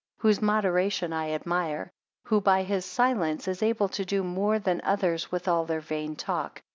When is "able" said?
3.61-3.87